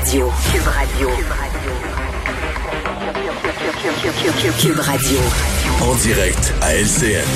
Radio. 0.00 0.30
Cube 0.50 0.66
Radio. 0.66 1.08
Cube 4.58 4.80
Radio. 4.80 5.18
En 5.82 5.94
direct 5.94 6.54
à 6.62 6.74
LCN. 6.74 7.28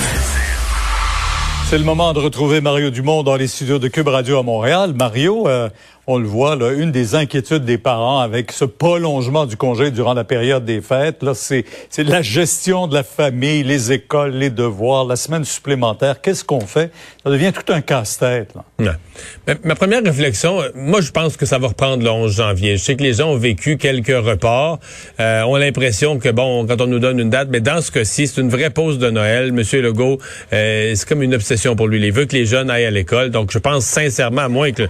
C'est 1.69 1.77
le 1.77 1.85
moment 1.85 2.15
de 2.15 2.21
retrouver 2.21 2.63
Mario 2.63 2.89
Dumont 2.89 3.23
dans 3.23 3.37
les 3.37 3.49
studios 3.49 3.79
de 3.79 3.89
Cube 3.89 4.09
Radio 4.09 4.39
à 4.39 4.43
Montréal. 4.43 4.95
Mario, 4.95 5.47
euh, 5.47 5.69
on 6.07 6.19
le 6.19 6.27
voit, 6.27 6.57
là, 6.57 6.73
une 6.73 6.93
des 6.93 7.15
inquiétudes 7.15 7.65
des 7.65 7.79
parents 7.79 8.21
avec 8.21 8.53
ce 8.53 8.65
prolongement 8.65 9.47
du 9.47 9.57
congé 9.57 9.91
durant 9.91 10.15
la 10.15 10.25
période 10.25 10.65
des 10.65 10.81
fêtes, 10.81 11.23
là, 11.23 11.35
c'est, 11.35 11.65
c'est 11.89 12.05
la 12.05 12.23
gestion 12.23 12.87
de 12.87 12.95
la 12.95 13.03
famille, 13.03 13.63
les 13.63 13.93
écoles, 13.93 14.33
les 14.33 14.51
devoirs, 14.51 15.05
la 15.05 15.17
semaine 15.17 15.45
supplémentaire. 15.45 16.21
Qu'est-ce 16.21 16.45
qu'on 16.45 16.61
fait? 16.61 16.91
Ça 17.25 17.31
devient 17.31 17.53
tout 17.53 17.73
un 17.73 17.81
casse-tête. 17.81 18.55
Là. 18.79 18.97
Ma 19.65 19.75
première 19.75 20.03
réflexion, 20.03 20.61
euh, 20.61 20.69
moi, 20.75 21.01
je 21.01 21.11
pense 21.11 21.37
que 21.37 21.47
ça 21.47 21.59
va 21.59 21.69
reprendre 21.69 22.03
le 22.03 22.11
11 22.11 22.37
janvier. 22.37 22.77
Je 22.77 22.83
sais 22.83 22.97
que 22.97 23.03
les 23.03 23.15
gens 23.15 23.31
ont 23.31 23.39
vécu 23.39 23.77
quelques 23.77 24.09
reports, 24.09 24.81
euh, 25.21 25.43
ont 25.43 25.57
l'impression 25.57 26.19
que, 26.19 26.29
bon, 26.29 26.67
quand 26.67 26.81
on 26.81 26.87
nous 26.87 26.99
donne 26.99 27.19
une 27.19 27.31
date, 27.31 27.49
mais 27.51 27.61
dans 27.61 27.81
ce 27.81 27.91
cas-ci, 27.91 28.27
c'est 28.27 28.41
une 28.41 28.51
vraie 28.51 28.71
pause 28.71 28.99
de 28.99 29.11
Noël. 29.11 29.53
Monsieur 29.53 29.81
Legault, 29.81 30.19
euh, 30.53 30.93
c'est 30.95 31.09
comme 31.09 31.23
une 31.23 31.35
obsession 31.35 31.77
pour 31.77 31.89
lui. 31.89 32.05
Il 32.05 32.13
veut 32.13 32.27
que 32.27 32.35
les 32.35 32.45
jeunes 32.45 32.71
aillent 32.71 32.85
à 32.85 32.91
l'école. 32.91 33.31
Donc, 33.31 33.51
je 33.53 33.59
pense 33.59 33.85
sincèrement, 33.85 34.43
à 34.43 34.49
moins 34.49 34.73
que 34.73 34.89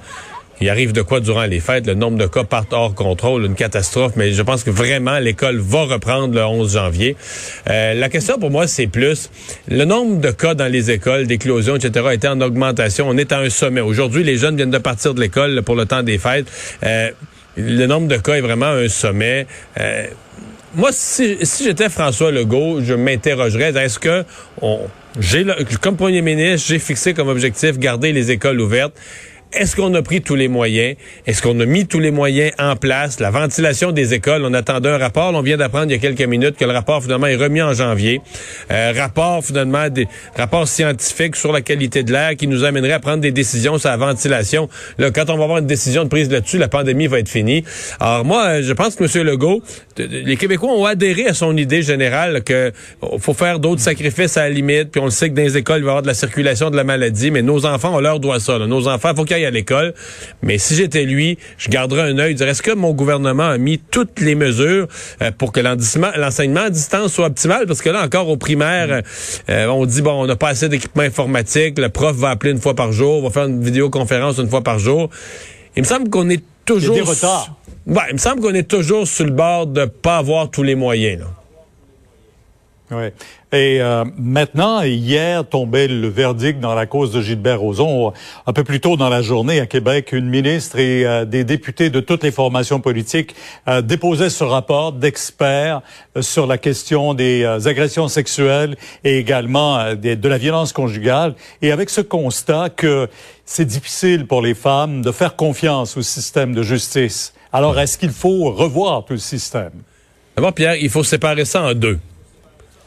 il 0.60 0.68
arrive 0.68 0.92
de 0.92 1.02
quoi 1.02 1.20
durant 1.20 1.44
les 1.44 1.60
fêtes? 1.60 1.86
Le 1.86 1.94
nombre 1.94 2.18
de 2.18 2.26
cas 2.26 2.44
part 2.44 2.66
hors 2.70 2.94
contrôle, 2.94 3.44
une 3.44 3.54
catastrophe, 3.54 4.12
mais 4.16 4.32
je 4.32 4.42
pense 4.42 4.64
que 4.64 4.70
vraiment 4.70 5.18
l'école 5.18 5.58
va 5.58 5.82
reprendre 5.82 6.34
le 6.34 6.44
11 6.44 6.72
janvier. 6.72 7.16
Euh, 7.68 7.94
la 7.94 8.08
question 8.08 8.38
pour 8.38 8.50
moi, 8.50 8.66
c'est 8.66 8.86
plus 8.86 9.30
le 9.68 9.84
nombre 9.84 10.20
de 10.20 10.30
cas 10.30 10.54
dans 10.54 10.70
les 10.70 10.90
écoles, 10.90 11.26
d'éclosions, 11.26 11.76
etc., 11.76 12.06
était 12.12 12.28
en 12.28 12.40
augmentation. 12.40 13.06
On 13.08 13.16
est 13.16 13.32
à 13.32 13.38
un 13.38 13.50
sommet. 13.50 13.80
Aujourd'hui, 13.80 14.22
les 14.24 14.36
jeunes 14.36 14.56
viennent 14.56 14.70
de 14.70 14.78
partir 14.78 15.14
de 15.14 15.20
l'école 15.20 15.62
pour 15.62 15.74
le 15.74 15.86
temps 15.86 16.02
des 16.02 16.18
fêtes. 16.18 16.46
Euh, 16.84 17.10
le 17.56 17.86
nombre 17.86 18.08
de 18.08 18.16
cas 18.16 18.34
est 18.34 18.40
vraiment 18.40 18.66
un 18.66 18.88
sommet. 18.88 19.46
Euh, 19.78 20.06
moi, 20.74 20.90
si, 20.92 21.36
si 21.42 21.64
j'étais 21.64 21.88
François 21.88 22.32
Legault, 22.32 22.80
je 22.82 22.94
m'interrogerais, 22.94 23.72
est-ce 23.76 23.98
que 23.98 24.24
on, 24.60 24.80
j'ai, 25.20 25.46
comme 25.80 25.96
premier 25.96 26.22
ministre, 26.22 26.68
j'ai 26.68 26.80
fixé 26.80 27.14
comme 27.14 27.28
objectif 27.28 27.78
garder 27.78 28.12
les 28.12 28.32
écoles 28.32 28.60
ouvertes? 28.60 28.94
Est-ce 29.56 29.76
qu'on 29.76 29.94
a 29.94 30.02
pris 30.02 30.20
tous 30.20 30.34
les 30.34 30.48
moyens? 30.48 30.96
Est-ce 31.26 31.40
qu'on 31.40 31.58
a 31.60 31.64
mis 31.64 31.86
tous 31.86 32.00
les 32.00 32.10
moyens 32.10 32.50
en 32.58 32.74
place? 32.74 33.20
La 33.20 33.30
ventilation 33.30 33.92
des 33.92 34.12
écoles, 34.12 34.42
on 34.44 34.52
attendait 34.52 34.88
un 34.88 34.98
rapport. 34.98 35.32
On 35.32 35.42
vient 35.42 35.56
d'apprendre 35.56 35.86
il 35.86 35.92
y 35.92 35.94
a 35.94 35.98
quelques 35.98 36.28
minutes 36.28 36.56
que 36.56 36.64
le 36.64 36.72
rapport 36.72 37.00
finalement 37.00 37.28
est 37.28 37.36
remis 37.36 37.62
en 37.62 37.72
janvier. 37.72 38.20
Euh, 38.72 38.92
rapport 38.96 39.44
finalement, 39.44 39.88
des 39.90 40.08
rapports 40.36 40.66
scientifiques 40.66 41.36
sur 41.36 41.52
la 41.52 41.60
qualité 41.60 42.02
de 42.02 42.10
l'air 42.10 42.34
qui 42.34 42.48
nous 42.48 42.64
amènerait 42.64 42.94
à 42.94 42.98
prendre 42.98 43.20
des 43.20 43.30
décisions 43.30 43.78
sur 43.78 43.90
la 43.90 43.96
ventilation. 43.96 44.68
Là, 44.98 45.12
quand 45.12 45.30
on 45.30 45.36
va 45.36 45.44
avoir 45.44 45.58
une 45.58 45.66
décision 45.66 46.02
de 46.02 46.08
prise 46.08 46.30
là-dessus, 46.30 46.58
la 46.58 46.68
pandémie 46.68 47.06
va 47.06 47.20
être 47.20 47.28
finie. 47.28 47.64
Alors 48.00 48.24
moi, 48.24 48.60
je 48.60 48.72
pense 48.72 48.96
que 48.96 49.04
M. 49.04 49.24
Legault, 49.24 49.62
les 49.98 50.36
Québécois 50.36 50.72
ont 50.72 50.84
adhéré 50.84 51.26
à 51.26 51.34
son 51.34 51.56
idée 51.56 51.82
générale 51.82 52.42
que 52.42 52.72
faut 53.20 53.34
faire 53.34 53.60
d'autres 53.60 53.82
sacrifices 53.82 54.36
à 54.36 54.48
la 54.48 54.50
limite. 54.50 54.90
Puis 54.90 55.00
on 55.00 55.04
le 55.04 55.10
sait 55.10 55.30
que 55.30 55.34
dans 55.34 55.42
les 55.42 55.56
écoles, 55.56 55.78
il 55.78 55.84
va 55.84 55.90
y 55.90 55.90
avoir 55.90 56.02
de 56.02 56.08
la 56.08 56.14
circulation 56.14 56.70
de 56.70 56.76
la 56.76 56.84
maladie, 56.84 57.30
mais 57.30 57.42
nos 57.42 57.66
enfants, 57.66 57.94
on 57.94 58.00
leur 58.00 58.18
doit 58.18 58.40
ça. 58.40 58.58
Nos 58.58 58.88
enfants, 58.88 59.12
faut 59.14 59.24
à 59.44 59.50
l'école. 59.50 59.94
Mais 60.42 60.58
si 60.58 60.74
j'étais 60.74 61.04
lui, 61.04 61.38
je 61.58 61.68
garderais 61.68 62.02
un 62.02 62.18
œil, 62.18 62.34
dirais, 62.34 62.50
est-ce 62.50 62.62
que 62.62 62.72
mon 62.74 62.92
gouvernement 62.92 63.48
a 63.48 63.58
mis 63.58 63.78
toutes 63.78 64.20
les 64.20 64.34
mesures 64.34 64.88
euh, 65.22 65.30
pour 65.36 65.52
que 65.52 65.60
l'enseignement 65.60 66.62
à 66.62 66.70
distance 66.70 67.12
soit 67.12 67.26
optimal? 67.26 67.66
Parce 67.66 67.82
que 67.82 67.90
là, 67.90 68.04
encore 68.04 68.28
au 68.28 68.36
primaire, 68.36 69.02
euh, 69.48 69.66
on 69.66 69.86
dit, 69.86 70.02
bon, 70.02 70.22
on 70.22 70.26
n'a 70.26 70.36
pas 70.36 70.48
assez 70.48 70.68
d'équipement 70.68 71.02
informatique, 71.02 71.78
le 71.78 71.88
prof 71.88 72.16
va 72.16 72.30
appeler 72.30 72.52
une 72.52 72.60
fois 72.60 72.74
par 72.74 72.92
jour, 72.92 73.22
va 73.22 73.30
faire 73.30 73.46
une 73.46 73.62
vidéoconférence 73.62 74.38
une 74.38 74.48
fois 74.48 74.62
par 74.62 74.78
jour. 74.78 75.10
Il 75.76 75.82
me 75.82 75.88
semble 75.88 76.10
qu'on 76.10 76.28
est 76.30 76.42
toujours... 76.64 76.94
Il 76.94 76.98
y 76.98 77.00
a 77.00 77.04
des 77.04 77.10
retards. 77.10 77.56
Ouais, 77.86 78.02
il 78.10 78.14
me 78.14 78.18
semble 78.18 78.40
qu'on 78.40 78.54
est 78.54 78.68
toujours 78.68 79.06
sur 79.06 79.24
le 79.24 79.32
bord 79.32 79.66
de 79.66 79.84
pas 79.84 80.18
avoir 80.18 80.50
tous 80.50 80.62
les 80.62 80.74
moyens. 80.74 81.20
Là. 81.20 81.26
Oui. 82.90 83.06
Et 83.50 83.80
euh, 83.80 84.04
maintenant, 84.18 84.82
hier 84.82 85.48
tombait 85.48 85.88
le 85.88 86.08
verdict 86.08 86.60
dans 86.60 86.74
la 86.74 86.84
cause 86.84 87.12
de 87.12 87.22
Gilbert 87.22 87.60
Rozon. 87.60 88.12
Un 88.46 88.52
peu 88.52 88.62
plus 88.62 88.80
tôt 88.80 88.98
dans 88.98 89.08
la 89.08 89.22
journée 89.22 89.58
à 89.58 89.66
Québec, 89.66 90.12
une 90.12 90.28
ministre 90.28 90.78
et 90.78 91.06
euh, 91.06 91.24
des 91.24 91.44
députés 91.44 91.88
de 91.88 92.00
toutes 92.00 92.22
les 92.22 92.30
formations 92.30 92.80
politiques 92.80 93.34
euh, 93.68 93.80
déposaient 93.80 94.28
ce 94.28 94.44
rapport 94.44 94.92
d'experts 94.92 95.80
sur 96.20 96.46
la 96.46 96.58
question 96.58 97.14
des 97.14 97.44
agressions 97.66 98.08
sexuelles 98.08 98.76
et 99.02 99.18
également 99.18 99.94
de 99.94 100.28
la 100.28 100.38
violence 100.38 100.72
conjugale. 100.72 101.34
Et 101.62 101.72
avec 101.72 101.88
ce 101.88 102.02
constat 102.02 102.68
que 102.68 103.08
c'est 103.46 103.64
difficile 103.64 104.26
pour 104.26 104.42
les 104.42 104.54
femmes 104.54 105.02
de 105.02 105.10
faire 105.10 105.36
confiance 105.36 105.96
au 105.96 106.02
système 106.02 106.54
de 106.54 106.62
justice. 106.62 107.32
Alors, 107.52 107.78
est-ce 107.78 107.96
qu'il 107.96 108.10
faut 108.10 108.52
revoir 108.52 109.04
tout 109.04 109.14
le 109.14 109.18
système? 109.18 109.72
D'abord, 110.36 110.52
Pierre, 110.52 110.76
il 110.76 110.90
faut 110.90 111.04
séparer 111.04 111.44
ça 111.44 111.62
en 111.62 111.74
deux. 111.74 111.98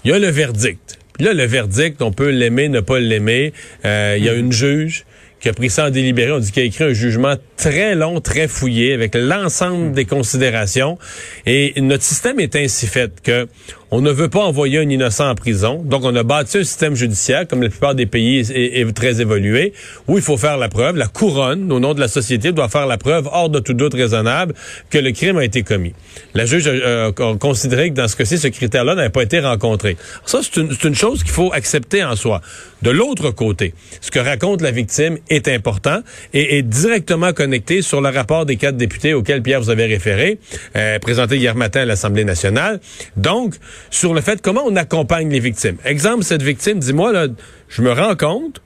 Il 0.08 0.12
y 0.12 0.14
a 0.14 0.20
le 0.20 0.30
verdict. 0.30 1.00
Puis 1.12 1.26
là, 1.26 1.34
le 1.34 1.44
verdict, 1.44 2.02
on 2.02 2.14
peut 2.14 2.30
l'aimer, 2.30 2.70
ne 2.70 2.80
pas 2.80 2.98
l'aimer. 2.98 3.52
Euh, 3.84 4.16
il 4.18 4.24
y 4.24 4.30
a 4.30 4.36
une 4.36 4.54
juge 4.54 5.04
qui 5.42 5.50
a 5.50 5.54
pris 5.54 5.70
ça 5.70 5.88
en 5.88 5.90
délibéré. 5.90 6.32
On 6.32 6.40
dit 6.40 6.50
qu'il 6.50 6.64
a 6.64 6.66
écrit 6.66 6.86
un 6.86 6.94
jugement 6.94 7.36
très 7.58 7.94
long, 7.94 8.22
très 8.22 8.48
fouillé, 8.48 8.94
avec 8.94 9.16
l'ensemble 9.16 9.92
des 9.92 10.06
considérations. 10.06 10.98
Et 11.46 11.74
notre 11.82 12.04
système 12.04 12.40
est 12.40 12.56
ainsi 12.56 12.88
fait 12.88 13.20
que 13.22 13.50
on 13.92 14.02
ne 14.02 14.12
veut 14.12 14.28
pas 14.28 14.44
envoyer 14.44 14.80
un 14.80 14.90
innocent 14.90 15.30
en 15.30 15.36
prison. 15.36 15.82
Donc, 15.84 16.04
on 16.04 16.16
a 16.16 16.24
bâti 16.24 16.58
un 16.58 16.64
système 16.64 16.96
judiciaire, 16.96 17.48
comme 17.48 17.62
la 17.62 17.70
plupart 17.70 17.96
des 17.96 18.06
pays 18.06 18.40
est, 18.40 18.94
très 18.94 19.22
évolué, 19.22 19.74
où 20.08 20.18
il 20.18 20.24
faut 20.24 20.38
faire 20.38 20.58
la 20.58 20.68
preuve. 20.68 20.98
La 20.98 21.08
couronne, 21.08 21.72
au 21.72 21.80
nom 21.80 21.94
de 21.94 22.00
la 22.00 22.08
société, 22.08 22.52
doit 22.52 22.68
faire 22.68 22.86
la 22.86 22.98
preuve, 22.98 23.30
hors 23.32 23.50
de 23.50 23.60
tout 23.60 23.74
doute 23.74 23.94
raisonnable, 23.94 24.54
que 24.90 24.98
le 24.98 25.12
crime 25.12 25.38
a 25.38 25.46
été 25.46 25.64
commis. 25.64 25.94
La 26.34 26.46
juge 26.46 26.68
a, 26.68 27.12
considéré 27.40 27.90
que 27.90 27.96
dans 27.96 28.08
ce 28.08 28.16
cas-ci, 28.16 28.38
ce 28.38 28.48
critère-là 28.50 28.96
n'avait 28.96 29.10
pas 29.10 29.24
été 29.24 29.40
rencontré. 29.40 29.96
Ça, 30.26 30.40
c'est 30.42 30.58
une, 30.58 30.96
chose 30.96 31.24
qu'il 31.24 31.32
faut 31.32 31.54
accepter 31.54 32.04
en 32.04 32.16
soi. 32.16 32.42
De 32.82 32.90
l'autre 32.92 33.32
côté, 33.32 33.74
ce 34.02 34.12
que 34.12 34.20
raconte 34.20 34.62
la 34.62 34.72
victime 34.72 35.18
est 35.30 35.48
important 35.48 36.02
et 36.34 36.58
est 36.58 36.62
directement 36.62 37.34
connecté 37.34 37.82
sur 37.82 38.02
le 38.02 38.10
rapport 38.10 38.46
des 38.46 38.56
quatre 38.56 38.78
députés 38.78 39.14
auxquels 39.14 39.42
Pierre 39.42 39.62
vous 39.62 39.70
avez 39.70 39.86
référé, 39.86 40.40
euh, 40.76 41.00
présenté 41.00 41.38
hier 41.38 41.56
matin 41.56 41.82
à 41.82 41.86
l'Assemblée 41.86 42.24
nationale. 42.24 42.80
Donc, 43.16 43.56
sur 43.90 44.14
le 44.14 44.22
fait 44.22 44.42
comment 44.42 44.64
on 44.66 44.76
accompagne 44.76 45.30
les 45.30 45.40
victimes. 45.40 45.78
Exemple, 45.86 46.24
cette 46.24 46.42
victime, 46.42 46.80
dis-moi, 46.80 47.12
là, 47.12 47.28
je 47.70 47.82
me 47.82 47.92
rends 47.92 48.16
compte 48.16 48.62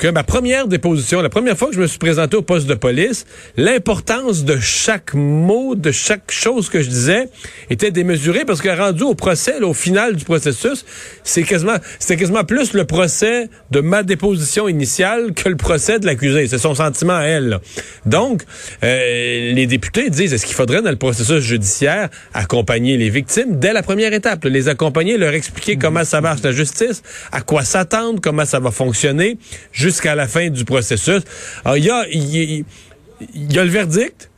que 0.00 0.08
ma 0.08 0.24
première 0.24 0.66
déposition, 0.66 1.20
la 1.20 1.28
première 1.28 1.58
fois 1.58 1.68
que 1.68 1.74
je 1.74 1.80
me 1.80 1.86
suis 1.86 1.98
présenté 1.98 2.34
au 2.34 2.40
poste 2.40 2.66
de 2.66 2.74
police, 2.74 3.26
l'importance 3.58 4.44
de 4.44 4.58
chaque 4.58 5.12
mot, 5.12 5.74
de 5.74 5.92
chaque 5.92 6.30
chose 6.30 6.70
que 6.70 6.80
je 6.80 6.88
disais 6.88 7.28
était 7.68 7.90
démesurée 7.90 8.46
parce 8.46 8.62
que 8.62 8.70
rendu 8.70 9.02
au 9.02 9.14
procès, 9.14 9.60
au 9.60 9.74
final 9.74 10.16
du 10.16 10.24
processus, 10.24 10.86
c'est 11.22 11.42
quasiment, 11.42 11.76
c'était 11.98 12.16
quasiment 12.16 12.44
plus 12.44 12.72
le 12.72 12.86
procès 12.86 13.50
de 13.70 13.80
ma 13.80 14.02
déposition 14.02 14.68
initiale 14.68 15.34
que 15.34 15.50
le 15.50 15.56
procès 15.56 15.98
de 15.98 16.06
l'accusé. 16.06 16.48
C'est 16.48 16.56
son 16.56 16.74
sentiment 16.74 17.16
à 17.16 17.24
elle. 17.24 17.58
Donc, 18.06 18.44
euh, 18.82 19.52
les 19.52 19.66
députés 19.66 20.08
disent, 20.08 20.32
est-ce 20.32 20.46
qu'il 20.46 20.56
faudrait 20.56 20.80
dans 20.80 20.90
le 20.90 20.96
processus 20.96 21.44
judiciaire 21.44 22.08
accompagner 22.32 22.96
les 22.96 23.10
victimes 23.10 23.58
dès 23.58 23.74
la 23.74 23.82
première 23.82 24.14
étape, 24.14 24.46
les 24.46 24.68
accompagner, 24.68 25.18
leur 25.18 25.34
expliquer 25.34 25.76
mmh. 25.76 25.78
comment 25.78 26.04
ça 26.04 26.22
marche 26.22 26.42
la 26.42 26.52
justice, 26.52 27.02
à 27.32 27.42
quoi 27.42 27.64
s'attendre, 27.64 28.18
comment 28.22 28.46
ça 28.46 28.60
va 28.60 28.70
fonctionner, 28.70 29.36
jusqu'à 29.90 30.14
la 30.14 30.26
fin 30.26 30.48
du 30.48 30.64
processus. 30.64 31.22
Alors, 31.64 31.76
il 31.76 31.84
y 31.84 31.90
a, 31.90 32.06
il 32.10 32.64
y, 33.52 33.58
a 33.58 33.64
le 33.64 33.70
verdict. 33.70 34.30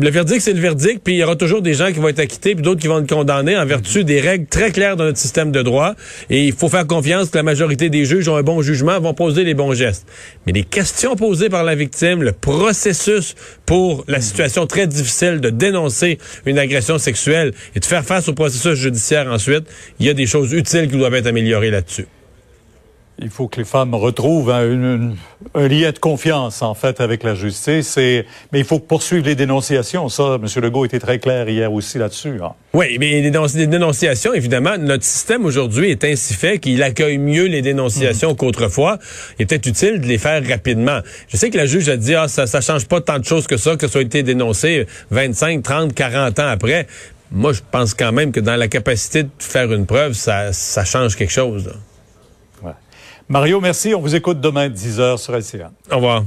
Le 0.00 0.10
verdict, 0.10 0.40
c'est 0.40 0.52
le 0.52 0.60
verdict, 0.60 1.02
puis 1.04 1.14
il 1.14 1.18
y 1.18 1.22
aura 1.22 1.36
toujours 1.36 1.62
des 1.62 1.74
gens 1.74 1.92
qui 1.92 2.00
vont 2.00 2.08
être 2.08 2.18
acquittés, 2.18 2.56
puis 2.56 2.62
d'autres 2.62 2.80
qui 2.80 2.88
vont 2.88 2.98
être 2.98 3.08
condamnés 3.08 3.56
en 3.56 3.64
vertu 3.64 4.02
des 4.02 4.20
règles 4.20 4.46
très 4.46 4.72
claires 4.72 4.96
de 4.96 5.04
notre 5.04 5.18
système 5.18 5.52
de 5.52 5.62
droit. 5.62 5.94
Et 6.30 6.46
il 6.46 6.52
faut 6.52 6.68
faire 6.68 6.84
confiance 6.84 7.30
que 7.30 7.36
la 7.36 7.44
majorité 7.44 7.90
des 7.90 8.04
juges 8.04 8.28
ont 8.28 8.34
un 8.34 8.42
bon 8.42 8.60
jugement, 8.60 8.98
vont 8.98 9.14
poser 9.14 9.44
les 9.44 9.54
bons 9.54 9.72
gestes. 9.72 10.04
Mais 10.46 10.52
les 10.52 10.64
questions 10.64 11.14
posées 11.14 11.48
par 11.48 11.62
la 11.62 11.76
victime, 11.76 12.24
le 12.24 12.32
processus 12.32 13.36
pour 13.66 14.04
la 14.08 14.20
situation 14.20 14.66
très 14.66 14.88
difficile 14.88 15.40
de 15.40 15.50
dénoncer 15.50 16.18
une 16.44 16.58
agression 16.58 16.98
sexuelle 16.98 17.52
et 17.76 17.78
de 17.78 17.84
faire 17.84 18.04
face 18.04 18.28
au 18.28 18.34
processus 18.34 18.74
judiciaire 18.74 19.28
ensuite, 19.30 19.64
il 20.00 20.06
y 20.06 20.10
a 20.10 20.14
des 20.14 20.26
choses 20.26 20.52
utiles 20.52 20.90
qui 20.90 20.96
doivent 20.96 21.14
être 21.14 21.28
améliorées 21.28 21.70
là-dessus. 21.70 22.06
Il 23.20 23.30
faut 23.30 23.46
que 23.46 23.58
les 23.58 23.64
femmes 23.64 23.94
retrouvent 23.94 24.50
un, 24.50 25.14
lien 25.54 25.92
de 25.92 25.98
confiance, 26.00 26.62
en 26.62 26.74
fait, 26.74 27.00
avec 27.00 27.22
la 27.22 27.36
justice. 27.36 27.96
Et, 27.96 28.26
mais 28.52 28.58
il 28.58 28.64
faut 28.64 28.80
poursuivre 28.80 29.24
les 29.26 29.36
dénonciations. 29.36 30.08
Ça, 30.08 30.36
M. 30.42 30.48
Legault 30.62 30.84
était 30.84 30.98
très 30.98 31.20
clair 31.20 31.48
hier 31.48 31.72
aussi 31.72 31.98
là-dessus. 31.98 32.40
Hein. 32.42 32.54
Oui, 32.72 32.96
mais 32.98 33.20
les, 33.20 33.30
dénonciations, 33.68 34.34
évidemment, 34.34 34.76
notre 34.78 35.04
système 35.04 35.44
aujourd'hui 35.44 35.92
est 35.92 36.02
ainsi 36.02 36.34
fait 36.34 36.58
qu'il 36.58 36.82
accueille 36.82 37.18
mieux 37.18 37.44
les 37.44 37.62
dénonciations 37.62 38.32
mm. 38.32 38.36
qu'autrefois. 38.36 38.98
Il 39.38 39.44
était 39.44 39.56
utile 39.56 40.00
de 40.00 40.06
les 40.06 40.18
faire 40.18 40.44
rapidement. 40.48 40.98
Je 41.28 41.36
sais 41.36 41.50
que 41.50 41.56
la 41.56 41.66
juge 41.66 41.88
a 41.88 41.96
dit, 41.96 42.16
ah, 42.16 42.26
ça, 42.26 42.48
ça 42.48 42.60
change 42.60 42.86
pas 42.86 43.00
tant 43.00 43.20
de 43.20 43.24
choses 43.24 43.46
que 43.46 43.56
ça, 43.56 43.76
que 43.76 43.86
ça 43.86 44.00
a 44.00 44.02
été 44.02 44.24
dénoncé 44.24 44.86
25, 45.12 45.62
30, 45.62 45.94
40 45.94 46.40
ans 46.40 46.48
après. 46.48 46.88
Moi, 47.30 47.52
je 47.52 47.60
pense 47.70 47.94
quand 47.94 48.10
même 48.10 48.32
que 48.32 48.40
dans 48.40 48.56
la 48.56 48.66
capacité 48.66 49.22
de 49.22 49.30
faire 49.38 49.72
une 49.72 49.86
preuve, 49.86 50.14
ça, 50.14 50.52
ça 50.52 50.84
change 50.84 51.14
quelque 51.14 51.32
chose. 51.32 51.66
Là. 51.66 51.74
Mario, 53.28 53.60
merci. 53.60 53.94
On 53.94 54.00
vous 54.00 54.14
écoute 54.14 54.40
demain 54.40 54.68
10h 54.68 55.16
sur 55.18 55.34
LCN. 55.34 55.70
Au 55.90 55.96
revoir. 55.96 56.24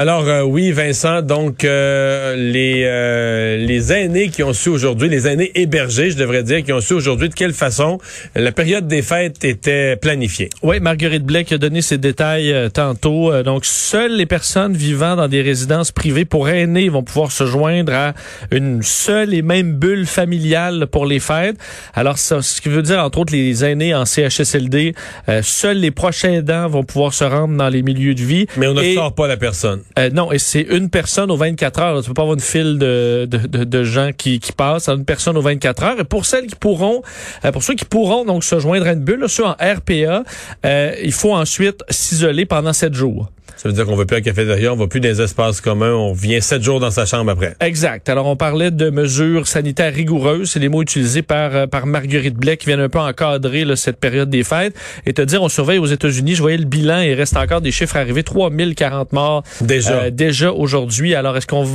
Alors 0.00 0.26
euh, 0.28 0.40
oui, 0.40 0.72
Vincent, 0.72 1.20
donc 1.20 1.62
euh, 1.62 2.34
les 2.34 2.84
euh, 2.86 3.58
les 3.58 3.92
aînés 3.92 4.30
qui 4.30 4.42
ont 4.42 4.54
su 4.54 4.70
aujourd'hui, 4.70 5.10
les 5.10 5.28
aînés 5.28 5.50
hébergés, 5.54 6.10
je 6.10 6.16
devrais 6.16 6.42
dire, 6.42 6.64
qui 6.64 6.72
ont 6.72 6.80
su 6.80 6.94
aujourd'hui 6.94 7.28
de 7.28 7.34
quelle 7.34 7.52
façon 7.52 7.98
la 8.34 8.50
période 8.50 8.88
des 8.88 9.02
fêtes 9.02 9.44
était 9.44 9.96
planifiée. 9.96 10.48
Oui, 10.62 10.80
Marguerite 10.80 11.24
Blake 11.24 11.52
a 11.52 11.58
donné 11.58 11.82
ces 11.82 11.98
détails 11.98 12.70
tantôt. 12.72 13.42
donc, 13.42 13.66
seules 13.66 14.16
les 14.16 14.24
personnes 14.24 14.72
vivant 14.72 15.16
dans 15.16 15.28
des 15.28 15.42
résidences 15.42 15.92
privées 15.92 16.24
pour 16.24 16.48
aînés 16.48 16.88
vont 16.88 17.02
pouvoir 17.02 17.30
se 17.30 17.44
joindre 17.44 17.92
à 17.92 18.14
une 18.52 18.82
seule 18.82 19.34
et 19.34 19.42
même 19.42 19.74
bulle 19.74 20.06
familiale 20.06 20.86
pour 20.86 21.04
les 21.04 21.20
fêtes. 21.20 21.56
Alors, 21.92 22.16
ça, 22.16 22.40
ce 22.40 22.62
qui 22.62 22.70
veut 22.70 22.80
dire, 22.80 23.04
entre 23.04 23.18
autres, 23.18 23.34
les 23.34 23.66
aînés 23.66 23.94
en 23.94 24.06
CHSLD, 24.06 24.94
seuls 25.42 25.76
les 25.76 25.90
proches 25.90 26.24
aidants 26.24 26.68
vont 26.68 26.84
pouvoir 26.84 27.12
se 27.12 27.24
rendre 27.24 27.54
dans 27.54 27.68
les 27.68 27.82
milieux 27.82 28.14
de 28.14 28.22
vie. 28.22 28.46
Mais 28.56 28.66
on 28.66 28.72
ne 28.72 28.94
sort 28.94 29.14
pas 29.14 29.28
la 29.28 29.36
personne. 29.36 29.82
Euh, 29.98 30.10
non, 30.10 30.30
et 30.32 30.38
c'est 30.38 30.62
une 30.62 30.90
personne 30.90 31.30
aux 31.30 31.36
24 31.36 31.80
heures. 31.80 32.02
Tu 32.02 32.08
peux 32.08 32.14
pas 32.14 32.22
avoir 32.22 32.34
une 32.34 32.40
file 32.40 32.78
de, 32.78 33.26
de, 33.30 33.64
de, 33.64 33.84
gens 33.84 34.10
qui, 34.16 34.38
qui 34.38 34.52
passent. 34.52 34.88
Une 34.88 35.04
personne 35.04 35.36
aux 35.36 35.42
24 35.42 35.82
heures. 35.82 36.00
Et 36.00 36.04
pour 36.04 36.26
celles 36.26 36.46
qui 36.46 36.56
pourront, 36.56 37.02
euh, 37.44 37.52
pour 37.52 37.62
ceux 37.62 37.74
qui 37.74 37.84
pourront 37.84 38.24
donc 38.24 38.44
se 38.44 38.58
joindre 38.60 38.86
à 38.86 38.92
une 38.92 39.00
bulle, 39.00 39.28
ceux 39.28 39.44
en 39.44 39.52
RPA, 39.52 40.24
euh, 40.64 40.94
il 41.02 41.12
faut 41.12 41.34
ensuite 41.34 41.82
s'isoler 41.90 42.46
pendant 42.46 42.72
sept 42.72 42.94
jours. 42.94 43.30
Ça 43.60 43.68
veut 43.68 43.74
dire 43.74 43.84
qu'on 43.84 43.94
va 43.94 44.06
plus 44.06 44.14
à 44.14 44.20
la 44.20 44.24
cafétéria, 44.24 44.72
on 44.72 44.76
va 44.76 44.86
plus 44.86 45.00
dans 45.00 45.10
les 45.10 45.20
espaces 45.20 45.60
communs, 45.60 45.92
on 45.92 46.14
vient 46.14 46.40
sept 46.40 46.62
jours 46.62 46.80
dans 46.80 46.90
sa 46.90 47.04
chambre 47.04 47.30
après. 47.30 47.56
Exact. 47.60 48.08
Alors, 48.08 48.26
on 48.26 48.34
parlait 48.34 48.70
de 48.70 48.88
mesures 48.88 49.46
sanitaires 49.46 49.92
rigoureuses. 49.92 50.52
C'est 50.52 50.60
les 50.60 50.70
mots 50.70 50.80
utilisés 50.80 51.20
par, 51.20 51.54
euh, 51.54 51.66
par 51.66 51.84
Marguerite 51.84 52.36
Blais 52.36 52.56
qui 52.56 52.64
viennent 52.64 52.80
un 52.80 52.88
peu 52.88 53.00
encadrer 53.00 53.66
là, 53.66 53.76
cette 53.76 53.98
période 53.98 54.30
des 54.30 54.44
fêtes. 54.44 54.74
Et 55.04 55.12
te 55.12 55.20
dire, 55.20 55.42
on 55.42 55.50
surveille 55.50 55.76
aux 55.76 55.84
États-Unis, 55.84 56.36
je 56.36 56.40
voyais 56.40 56.56
le 56.56 56.64
bilan, 56.64 57.00
il 57.00 57.12
reste 57.12 57.36
encore 57.36 57.60
des 57.60 57.70
chiffres 57.70 57.98
arrivés, 57.98 58.22
3040 58.22 59.12
morts 59.12 59.42
déjà, 59.60 60.04
euh, 60.04 60.10
déjà 60.10 60.52
aujourd'hui. 60.52 61.14
Alors, 61.14 61.36
est-ce 61.36 61.46
qu'on 61.46 61.66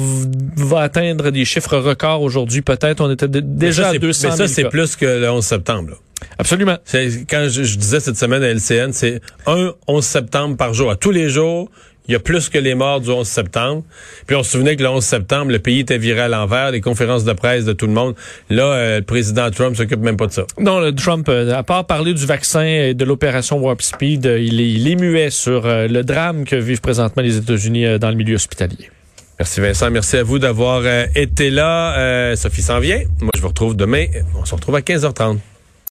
va 0.56 0.80
atteindre 0.80 1.30
des 1.30 1.46
chiffres 1.46 1.78
records 1.78 2.24
aujourd'hui? 2.24 2.64
Peut-être, 2.64 3.00
on 3.02 3.12
était 3.12 3.28
déjà 3.28 3.90
à 3.90 3.98
200 4.00 4.30
Mais 4.30 4.36
ça, 4.38 4.48
c'est 4.48 4.70
plus 4.70 4.96
que 4.96 5.06
le 5.06 5.30
11 5.30 5.46
septembre. 5.46 5.92
Là. 5.92 5.98
Absolument. 6.38 6.78
Quand 7.30 7.48
je, 7.50 7.78
disais 7.78 8.00
cette 8.00 8.18
semaine 8.18 8.44
à 8.44 8.48
LCN, 8.48 8.92
c'est 8.92 9.22
un 9.46 9.74
11 9.88 10.04
septembre 10.04 10.58
par 10.58 10.74
jour. 10.74 10.92
À 10.92 10.96
tous 10.96 11.12
les 11.12 11.30
jours, 11.30 11.70
il 12.08 12.12
y 12.12 12.16
a 12.16 12.20
plus 12.20 12.50
que 12.50 12.58
les 12.58 12.76
morts 12.76 13.02
du 13.02 13.10
11 13.10 13.28
septembre. 13.28 13.84
Puis 14.28 14.36
on 14.36 14.44
se 14.44 14.52
souvenait 14.52 14.76
que 14.76 14.84
le 14.84 14.90
11 14.90 15.04
septembre, 15.04 15.52
le 15.52 15.60
pays 15.60 15.80
était 15.80 15.98
viré 15.98 16.22
à 16.22 16.28
l'envers, 16.28 16.72
les 16.72 16.82
conférences 16.82 17.24
de 17.24 17.34
presse 17.34 17.66
de 17.66 17.74
tout 17.74 17.88
le 17.88 17.94
monde. 17.94 18.16
Là, 18.50 18.64
euh, 18.64 18.98
le 19.00 19.04
président 19.04 19.50
Trump 19.50 19.76
s'occupe 19.76 20.00
même 20.00 20.18
pas 20.18 20.28
de 20.28 20.32
ça. 20.32 20.46
Non, 20.60 20.80
le 20.80 20.94
Trump, 20.94 21.28
euh, 21.30 21.54
à 21.54 21.64
part 21.64 21.86
parler 21.86 22.14
du 22.14 22.26
vaccin 22.26 22.64
et 22.64 22.94
de 22.94 23.06
l'opération 23.06 23.58
Warp 23.58 23.82
Speed, 23.82 24.26
euh, 24.28 24.40
il, 24.40 24.62
est, 24.62 24.70
il 24.70 24.88
est 24.88 24.96
muet 24.96 25.30
sur 25.30 25.64
le 25.66 26.02
drame 26.04 26.46
que 26.46 26.56
vivent 26.56 26.82
présentement 26.82 27.24
les 27.24 27.38
États-Unis 27.38 28.00
dans 28.00 28.10
le 28.10 28.16
milieu 28.16 28.36
hospitalier. 28.36 28.90
Merci 29.40 29.60
Vincent, 29.60 29.90
merci 29.92 30.18
à 30.18 30.24
vous 30.24 30.40
d'avoir 30.40 30.84
été 31.16 31.50
là. 31.50 32.36
Sophie 32.36 32.62
s'en 32.62 32.80
vient. 32.80 33.02
Moi, 33.20 33.32
je 33.36 33.42
vous 33.42 33.50
retrouve 33.50 33.76
demain. 33.76 34.06
On 34.40 34.46
se 34.46 34.56
retrouve 34.56 34.76
à 34.76 34.82
15h30. 34.82 35.40